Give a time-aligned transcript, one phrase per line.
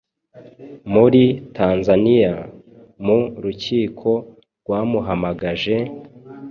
[0.93, 1.23] muri
[1.57, 2.33] Tanzania
[3.05, 4.09] mu rukiko
[4.61, 5.75] rwamuhamagaje,